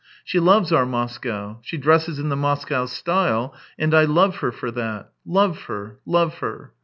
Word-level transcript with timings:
She 0.23 0.39
loves 0.39 0.71
our 0.71 0.87
Moscow; 0.87 1.59
she 1.61 1.77
dresses 1.77 2.17
in 2.17 2.29
the 2.29 2.35
Moscow 2.35 2.87
style, 2.87 3.53
and 3.77 3.93
I 3.93 4.05
love 4.05 4.37
her 4.37 4.51
ior 4.51 4.71
that— 4.73 5.11
love 5.27 5.65
her, 5.65 5.99
love 6.07 6.39
her. 6.39 6.73